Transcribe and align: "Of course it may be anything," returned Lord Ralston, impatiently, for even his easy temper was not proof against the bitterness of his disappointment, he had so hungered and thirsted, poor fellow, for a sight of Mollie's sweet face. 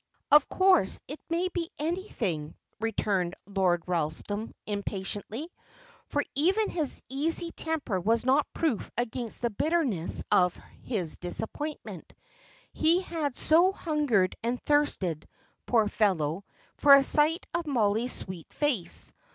"Of 0.31 0.49
course 0.49 0.99
it 1.07 1.19
may 1.29 1.47
be 1.49 1.69
anything," 1.77 2.55
returned 2.79 3.35
Lord 3.45 3.83
Ralston, 3.85 4.55
impatiently, 4.65 5.51
for 6.07 6.23
even 6.33 6.71
his 6.71 7.03
easy 7.07 7.51
temper 7.51 7.99
was 7.99 8.25
not 8.25 8.51
proof 8.51 8.89
against 8.97 9.43
the 9.43 9.51
bitterness 9.51 10.23
of 10.31 10.55
his 10.81 11.17
disappointment, 11.17 12.15
he 12.73 13.01
had 13.01 13.37
so 13.37 13.71
hungered 13.71 14.35
and 14.41 14.59
thirsted, 14.63 15.27
poor 15.67 15.87
fellow, 15.87 16.45
for 16.77 16.95
a 16.95 17.03
sight 17.03 17.45
of 17.53 17.67
Mollie's 17.67 18.11
sweet 18.11 18.51
face. 18.55 19.13